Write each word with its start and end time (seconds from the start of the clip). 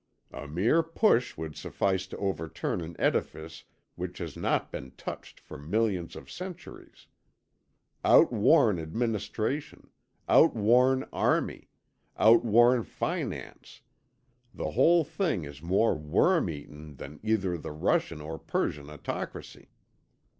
A 0.31 0.47
mere 0.47 0.81
push 0.81 1.37
would 1.37 1.55
suffice 1.55 2.07
to 2.07 2.17
overturn 2.17 2.81
an 2.81 2.95
edifice 2.97 3.65
which 3.93 4.17
has 4.17 4.35
not 4.35 4.71
been 4.71 4.93
touched 4.97 5.39
for 5.39 5.59
millions 5.59 6.15
of 6.15 6.31
centuries. 6.31 7.05
Out 8.03 8.33
worn 8.33 8.79
administration, 8.79 9.91
out 10.27 10.55
worn 10.55 11.05
army, 11.13 11.69
out 12.17 12.43
worn 12.43 12.81
finance, 12.83 13.81
the 14.55 14.71
whole 14.71 15.03
thing 15.03 15.43
is 15.43 15.61
more 15.61 15.93
worm 15.93 16.49
eaten 16.49 16.95
than 16.95 17.19
either 17.21 17.55
the 17.55 17.71
Russian 17.71 18.21
or 18.21 18.39
Persian 18.39 18.89
autocracy." 18.89 19.69